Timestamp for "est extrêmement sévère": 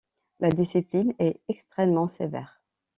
1.19-2.59